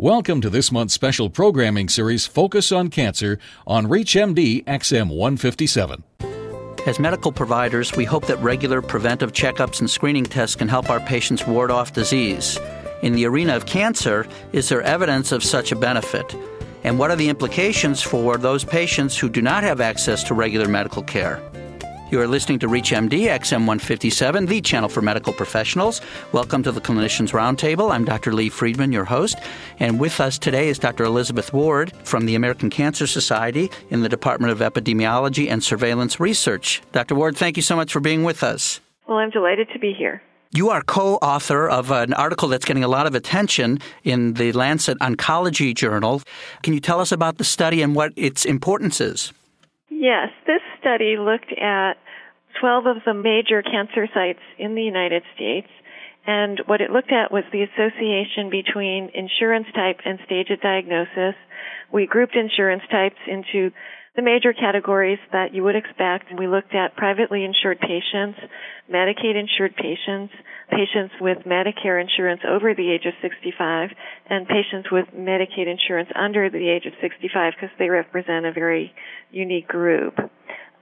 [0.00, 6.02] Welcome to this month's special programming series, Focus on Cancer, on ReachMD XM 157.
[6.86, 11.00] As medical providers, we hope that regular preventive checkups and screening tests can help our
[11.00, 12.58] patients ward off disease.
[13.02, 16.34] In the arena of cancer, is there evidence of such a benefit?
[16.82, 20.66] And what are the implications for those patients who do not have access to regular
[20.66, 21.42] medical care?
[22.10, 26.00] You are listening to ReachMD XM157, the channel for medical professionals.
[26.32, 27.92] Welcome to the Clinicians Roundtable.
[27.92, 28.32] I'm Dr.
[28.32, 29.38] Lee Friedman, your host.
[29.78, 31.04] And with us today is Dr.
[31.04, 36.82] Elizabeth Ward from the American Cancer Society in the Department of Epidemiology and Surveillance Research.
[36.90, 37.14] Dr.
[37.14, 38.80] Ward, thank you so much for being with us.
[39.06, 40.20] Well, I'm delighted to be here.
[40.52, 44.50] You are co author of an article that's getting a lot of attention in the
[44.50, 46.22] Lancet Oncology Journal.
[46.64, 49.32] Can you tell us about the study and what its importance is?
[49.90, 51.94] Yes, this study looked at
[52.60, 55.68] 12 of the major cancer sites in the United States.
[56.26, 61.34] And what it looked at was the association between insurance type and stage of diagnosis.
[61.92, 63.70] We grouped insurance types into
[64.16, 66.26] the major categories that you would expect.
[66.36, 68.38] We looked at privately insured patients,
[68.90, 70.34] Medicaid insured patients,
[70.68, 73.90] patients with Medicare insurance over the age of 65,
[74.28, 78.92] and patients with Medicaid insurance under the age of 65 because they represent a very
[79.30, 80.14] unique group.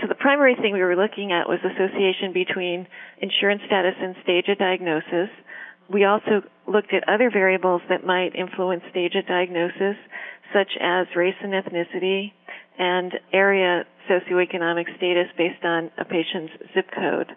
[0.00, 2.86] So the primary thing we were looking at was association between
[3.20, 5.28] insurance status and stage of diagnosis.
[5.92, 9.96] We also looked at other variables that might influence stage of diagnosis,
[10.54, 12.32] such as race and ethnicity
[12.78, 17.36] and area socioeconomic status based on a patient's zip code.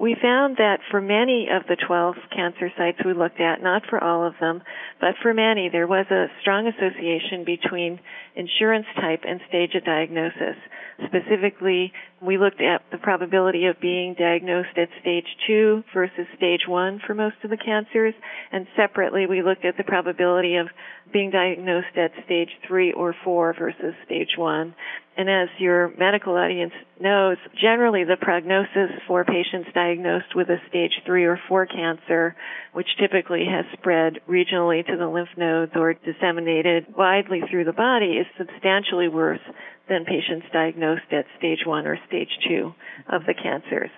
[0.00, 4.02] We found that for many of the 12 cancer sites we looked at, not for
[4.02, 4.62] all of them,
[4.98, 8.00] but for many, there was a strong association between
[8.34, 10.56] insurance type and stage of diagnosis.
[11.04, 17.00] Specifically, we looked at the probability of being diagnosed at stage 2 versus stage 1
[17.06, 18.14] for most of the cancers,
[18.52, 20.66] and separately we looked at the probability of
[21.12, 24.74] being diagnosed at stage 3 or 4 versus stage 1.
[25.16, 30.92] And as your medical audience knows, generally the prognosis for patients diagnosed with a stage
[31.04, 32.36] 3 or 4 cancer,
[32.74, 38.18] which typically has spread regionally to the lymph nodes or disseminated widely through the body,
[38.18, 39.40] is substantially worse
[39.90, 42.72] than patients diagnosed at stage 1 or stage 2
[43.10, 43.90] of the cancers.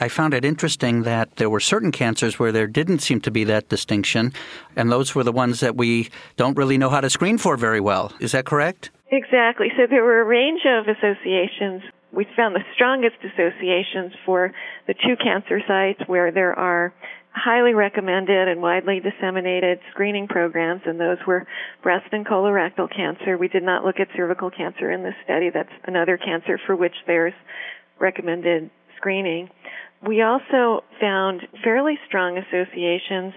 [0.00, 3.44] I found it interesting that there were certain cancers where there didn't seem to be
[3.44, 4.32] that distinction,
[4.74, 7.80] and those were the ones that we don't really know how to screen for very
[7.80, 8.12] well.
[8.18, 8.90] Is that correct?
[9.10, 9.68] Exactly.
[9.76, 11.82] So there were a range of associations.
[12.10, 14.52] We found the strongest associations for
[14.86, 16.94] the two cancer sites where there are
[17.34, 21.46] highly recommended and widely disseminated screening programs, and those were
[21.82, 23.36] breast and colorectal cancer.
[23.38, 25.50] We did not look at cervical cancer in this study.
[25.52, 27.32] That's another cancer for which there's
[27.98, 29.48] recommended screening.
[30.06, 33.34] We also found fairly strong associations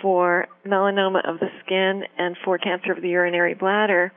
[0.00, 4.12] for melanoma of the skin and for cancer of the urinary bladder.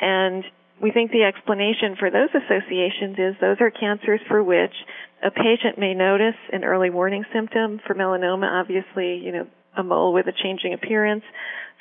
[0.00, 0.44] And
[0.80, 4.74] we think the explanation for those associations is those are cancers for which
[5.24, 7.80] a patient may notice an early warning symptom.
[7.86, 9.46] For melanoma, obviously, you know,
[9.76, 11.24] a mole with a changing appearance.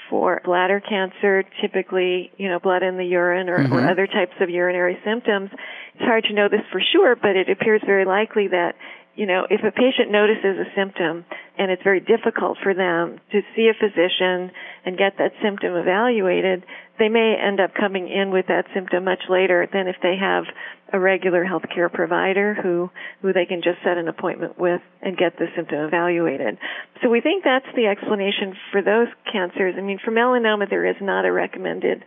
[0.10, 3.74] For bladder cancer, typically, you know, blood in the urine or, mm-hmm.
[3.74, 5.50] or other types of urinary symptoms.
[5.96, 8.76] It's hard to know this for sure, but it appears very likely that
[9.16, 11.26] you know, if a patient notices a symptom
[11.58, 14.50] and it's very difficult for them to see a physician
[14.86, 16.66] and get that symptom evaluated,
[16.98, 20.46] they may end up coming in with that symptom much later than if they have
[20.92, 22.90] a regular healthcare provider who,
[23.22, 26.58] who they can just set an appointment with and get the symptom evaluated.
[27.04, 29.76] So we think that's the explanation for those cancers.
[29.78, 32.04] I mean, for melanoma, there is not a recommended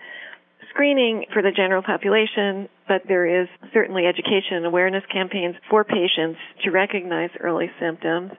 [0.77, 6.39] screening for the general population, but there is certainly education and awareness campaigns for patients
[6.63, 8.33] to recognize early symptoms.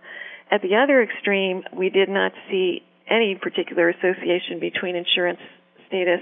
[0.51, 5.39] At the other extreme, we did not see any particular association between insurance
[5.87, 6.21] status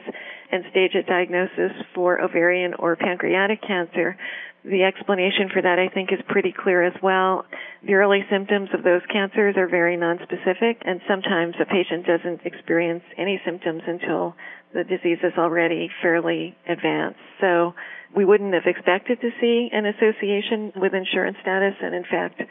[0.52, 4.18] and stage of diagnosis for ovarian or pancreatic cancer.
[4.64, 7.46] The explanation for that, I think, is pretty clear as well.
[7.86, 13.04] The early symptoms of those cancers are very nonspecific, and sometimes a patient doesn't experience
[13.16, 14.36] any symptoms until
[14.74, 17.20] the disease is already fairly advanced.
[17.40, 17.76] So
[18.16, 22.42] we wouldn't have expected to see an association with insurance status, and in fact,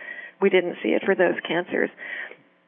[0.41, 1.91] we didn't see it for those cancers.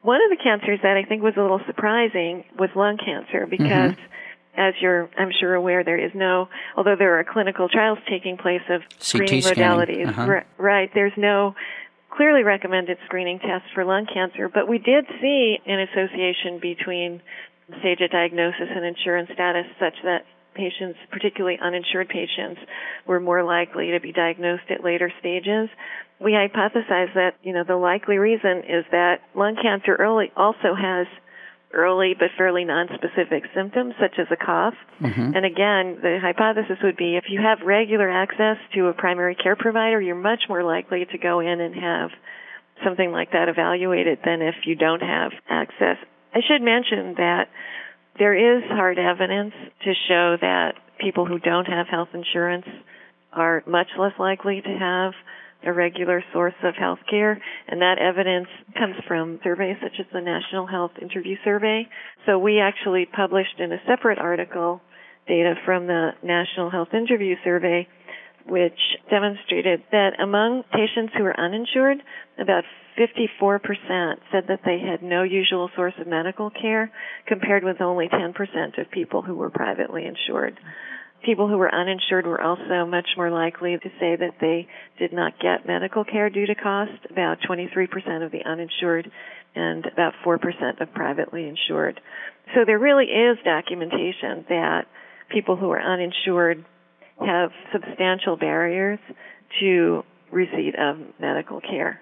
[0.01, 3.95] One of the cancers that I think was a little surprising was lung cancer because
[3.95, 4.13] mm-hmm.
[4.57, 8.63] As you're I'm sure aware there is no although there are clinical trials taking place
[8.69, 10.41] of screening modalities uh-huh.
[10.57, 11.55] right there's no
[12.09, 17.21] clearly recommended screening tests for lung cancer but we did see an association between
[17.79, 20.25] stage of diagnosis and insurance status such that
[20.57, 22.59] patients, particularly uninsured patients,
[23.05, 25.69] were more likely to be diagnosed at later stages.
[26.19, 31.05] We hypothesize that, you know, the likely reason is that lung cancer early also has
[31.73, 34.73] early but fairly nonspecific symptoms, such as a cough.
[35.01, 35.35] Mm-hmm.
[35.35, 39.55] And again, the hypothesis would be if you have regular access to a primary care
[39.55, 42.09] provider, you're much more likely to go in and have
[42.83, 45.97] something like that evaluated than if you don't have access.
[46.33, 47.49] I should mention that
[48.19, 49.53] there is hard evidence
[49.83, 52.65] to show that people who don't have health insurance
[53.33, 55.13] are much less likely to have
[55.63, 60.21] a regular source of health care, and that evidence comes from surveys such as the
[60.21, 61.87] National Health Interview Survey.
[62.25, 64.81] So we actually published in a separate article
[65.27, 67.87] data from the National Health Interview Survey,
[68.47, 71.97] which demonstrated that among patients who are uninsured,
[72.39, 72.63] about
[72.97, 76.91] 54% said that they had no usual source of medical care,
[77.27, 78.33] compared with only 10%
[78.79, 80.57] of people who were privately insured.
[81.23, 84.67] People who were uninsured were also much more likely to say that they
[84.97, 89.11] did not get medical care due to cost, about 23% of the uninsured
[89.55, 91.99] and about 4% of privately insured.
[92.55, 94.85] So there really is documentation that
[95.29, 96.63] people who are uninsured
[97.19, 98.99] have substantial barriers
[99.59, 101.99] to receipt of medical care.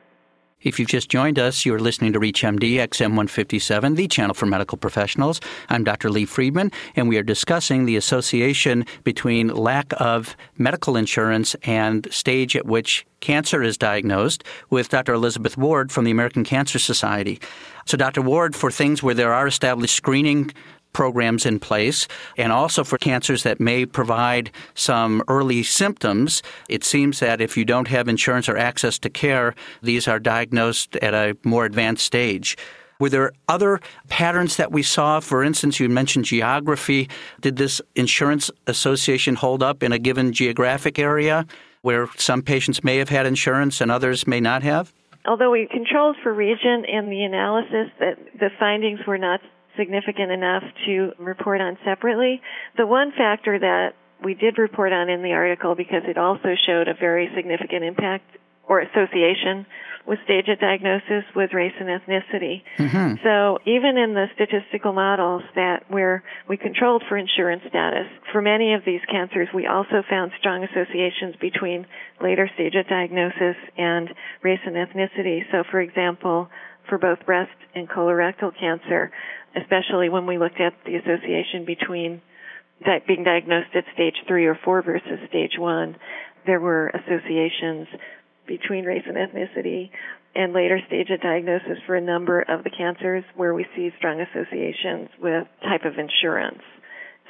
[0.62, 5.42] If you've just joined us, you're listening to ReachMD XM157, the channel for medical professionals.
[5.70, 6.10] I'm Dr.
[6.10, 12.56] Lee Friedman, and we are discussing the association between lack of medical insurance and stage
[12.56, 15.14] at which cancer is diagnosed with Dr.
[15.14, 17.40] Elizabeth Ward from the American Cancer Society.
[17.86, 18.22] So, Dr.
[18.22, 20.52] Ward, for things where there are established screening
[20.96, 22.08] programs in place,
[22.38, 26.42] and also for cancers that may provide some early symptoms.
[26.70, 30.96] It seems that if you don't have insurance or access to care, these are diagnosed
[30.96, 32.58] at a more advanced stage.
[32.98, 35.20] Were there other patterns that we saw?
[35.20, 37.10] For instance, you mentioned geography.
[37.42, 41.46] Did this insurance association hold up in a given geographic area
[41.82, 44.94] where some patients may have had insurance and others may not have?
[45.28, 49.42] Although we controlled for region in the analysis, that the findings were not
[49.78, 52.42] significant enough to report on separately.
[52.78, 53.94] The one factor that
[54.24, 58.26] we did report on in the article because it also showed a very significant impact
[58.68, 59.66] or association
[60.08, 62.62] with stage of diagnosis with race and ethnicity.
[62.78, 63.16] Mm-hmm.
[63.24, 68.74] So even in the statistical models that where we controlled for insurance status, for many
[68.74, 71.88] of these cancers, we also found strong associations between
[72.22, 74.10] later stage of diagnosis and
[74.44, 75.42] race and ethnicity.
[75.52, 76.50] So for example,
[76.88, 79.12] for both breast and colorectal cancer,
[79.56, 82.22] especially when we looked at the association between
[83.08, 85.96] being diagnosed at stage three or four versus stage one,
[86.46, 87.88] there were associations
[88.48, 89.90] between race and ethnicity
[90.36, 94.20] and later stage of diagnosis for a number of the cancers where we see strong
[94.22, 96.62] associations with type of insurance.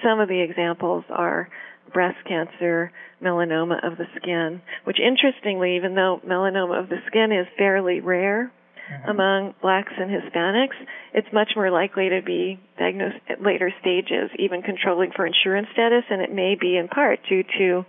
[0.04, 1.50] Some of the examples are
[1.94, 2.92] breast cancer,
[3.22, 8.52] melanoma of the skin, which interestingly, even though melanoma of the skin is fairly rare,
[8.92, 9.10] mm-hmm.
[9.10, 10.76] among blacks and Hispanics,
[11.14, 16.04] it's much more likely to be diagnosed at later stages, even controlling for insurance status,
[16.10, 17.86] and it may be in part due to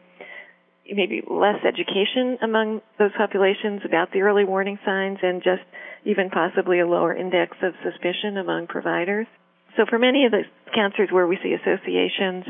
[0.93, 5.62] maybe less education among those populations about the early warning signs and just
[6.05, 9.27] even possibly a lower index of suspicion among providers.
[9.77, 10.43] So for many of the
[10.75, 12.44] cancers where we see associations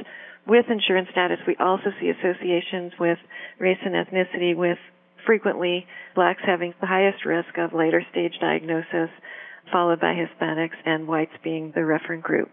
[0.47, 3.19] with insurance status, we also see associations with
[3.59, 4.79] race and ethnicity with
[5.27, 9.11] frequently blacks having the highest risk of later stage diagnosis,
[9.73, 12.49] followed by Hispanics and whites being the referent group.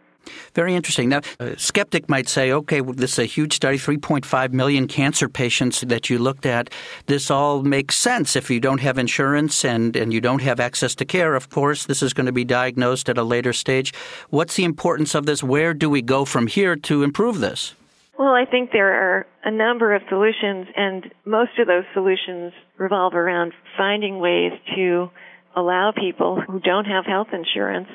[0.54, 1.10] Very interesting.
[1.10, 5.28] Now, a skeptic might say, okay, well, this is a huge study, 3.5 million cancer
[5.28, 6.70] patients that you looked at.
[7.08, 8.36] This all makes sense.
[8.36, 11.86] If you don't have insurance and, and you don't have access to care, of course,
[11.86, 13.94] this is going to be diagnosed at a later stage.
[14.30, 15.44] What's the importance of this?
[15.44, 17.76] Where do we go from here to improve this?
[18.18, 23.16] Well, I think there are a number of solutions, and most of those solutions revolve
[23.16, 25.10] around finding ways to
[25.56, 27.88] allow people who don't have health insurance,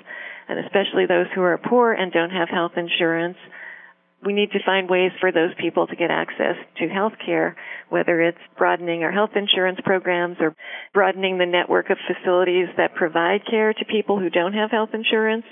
[0.49, 3.37] and especially those who are poor and don't have health insurance,
[4.25, 7.57] we need to find ways for those people to get access to health care,
[7.89, 10.57] whether it's broadening our health insurance programs or
[10.93, 15.45] broadening the network of facilities that provide care to people who don't have health insurance.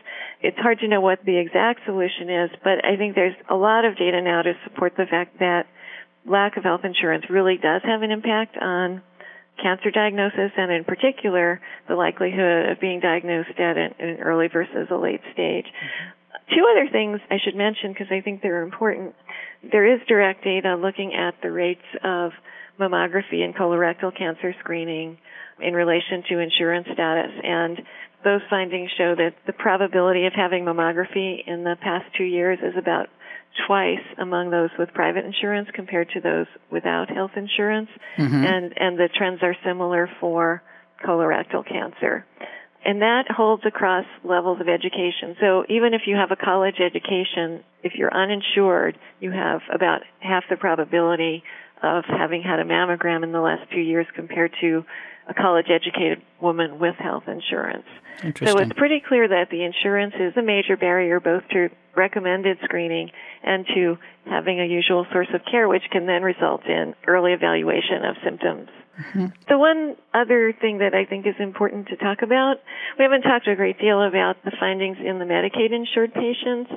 [0.43, 3.85] It's hard to know what the exact solution is, but I think there's a lot
[3.85, 5.67] of data now to support the fact that
[6.29, 9.01] lack of health insurance really does have an impact on
[9.61, 14.89] cancer diagnosis and in particular the likelihood of being diagnosed at an, an early versus
[14.91, 15.67] a late stage.
[16.55, 19.15] Two other things I should mention because I think they're important.
[19.71, 22.33] There is direct data looking at the rates of
[22.79, 25.19] mammography and colorectal cancer screening
[25.61, 27.81] in relation to insurance status and
[28.25, 32.75] those findings show that the probability of having mammography in the past two years is
[32.77, 33.07] about
[33.67, 38.45] twice among those with private insurance compared to those without health insurance mm-hmm.
[38.45, 40.63] and and the trends are similar for
[41.05, 42.25] colorectal cancer
[42.85, 45.35] And that holds across levels of education.
[45.41, 50.45] So even if you have a college education, if you're uninsured, you have about half
[50.49, 51.43] the probability
[51.83, 54.85] of having had a mammogram in the last few years compared to
[55.29, 57.87] a college educated woman with health insurance.
[58.45, 63.11] So it's pretty clear that the insurance is a major barrier both to recommended screening
[63.43, 68.05] and to having a usual source of care, which can then result in early evaluation
[68.05, 68.69] of symptoms.
[68.99, 69.27] Mm-hmm.
[69.49, 72.57] The one other thing that I think is important to talk about,
[72.99, 76.73] we haven't talked a great deal about the findings in the Medicaid insured patients,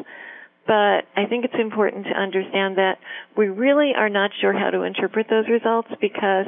[0.70, 3.00] but I think it's important to understand that
[3.36, 6.46] we really are not sure how to interpret those results because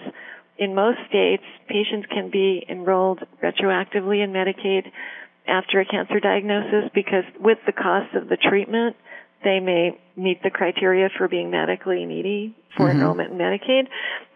[0.59, 4.91] in most states, patients can be enrolled retroactively in Medicaid
[5.47, 8.95] after a cancer diagnosis because with the cost of the treatment,
[9.43, 12.99] they may meet the criteria for being medically needy for mm-hmm.
[12.99, 13.87] enrollment in Medicaid.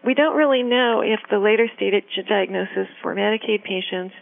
[0.04, 4.16] We don't really know if the later stage diagnosis for Medicaid patients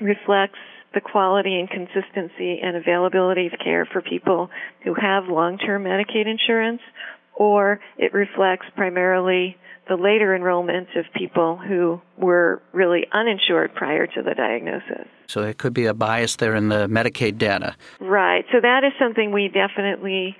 [0.00, 0.60] reflects
[0.94, 4.50] the quality and consistency and availability of care for people
[4.82, 6.80] who have long-term Medicaid insurance
[7.34, 9.56] or it reflects primarily
[9.88, 15.08] the later enrollment of people who were really uninsured prior to the diagnosis.
[15.26, 17.74] So it could be a bias there in the Medicaid data.
[18.00, 18.44] Right.
[18.52, 20.36] So that is something we definitely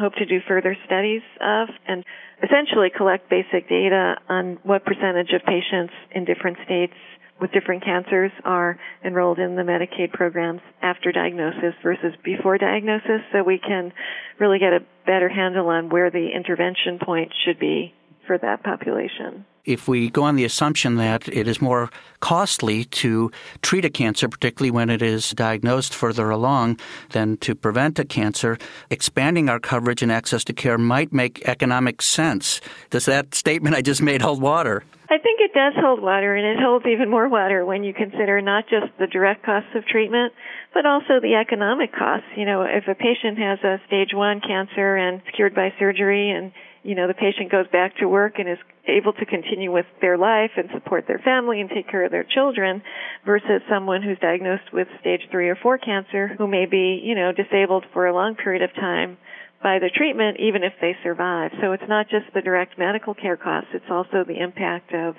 [0.00, 2.04] hope to do further studies of and
[2.42, 6.94] essentially collect basic data on what percentage of patients in different states
[7.40, 13.42] with different cancers are enrolled in the Medicaid programs after diagnosis versus before diagnosis so
[13.42, 13.92] we can
[14.38, 17.92] really get a better handle on where the intervention point should be
[18.26, 19.44] for that population.
[19.64, 23.30] If we go on the assumption that it is more costly to
[23.62, 26.78] treat a cancer, particularly when it is diagnosed further along,
[27.10, 28.58] than to prevent a cancer,
[28.90, 32.60] expanding our coverage and access to care might make economic sense.
[32.90, 34.84] Does that statement I just made hold water?
[35.14, 38.42] I think it does hold water, and it holds even more water when you consider
[38.42, 40.32] not just the direct costs of treatment,
[40.74, 42.26] but also the economic costs.
[42.36, 46.30] You know, if a patient has a stage one cancer and is cured by surgery
[46.30, 46.50] and
[46.82, 50.18] you know, the patient goes back to work and is able to continue with their
[50.18, 52.82] life and support their family and take care of their children
[53.24, 57.32] versus someone who's diagnosed with stage three or four cancer who may be, you know,
[57.32, 59.16] disabled for a long period of time
[59.64, 61.50] by the treatment even if they survive.
[61.60, 65.16] So it's not just the direct medical care costs, it's also the impact of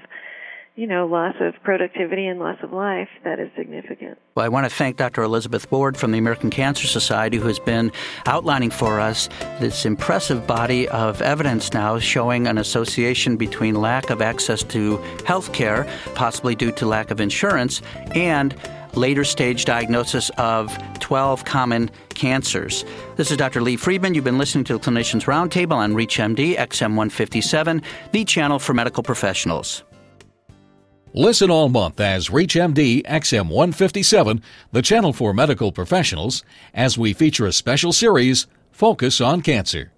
[0.75, 4.17] you know, loss of productivity and loss of life that is significant.
[4.35, 5.23] Well, I want to thank Dr.
[5.23, 7.93] Elizabeth Ward from the American Cancer Society, who has been
[8.25, 9.29] outlining for us
[9.61, 15.53] this impressive body of evidence now showing an association between lack of access to health
[15.53, 17.81] care, possibly due to lack of insurance,
[18.13, 18.53] and
[18.95, 22.85] later stage diagnosis of 12 common cancers.
[23.15, 23.61] This is Dr.
[23.61, 24.13] Lee Friedman.
[24.13, 29.83] You've been listening to the Clinicians Roundtable on ReachMD XM157, the channel for medical professionals.
[31.13, 34.41] Listen all month as ReachMD XM157,
[34.73, 39.93] the channel for medical professionals, as we feature a special series, Focus on Cancer.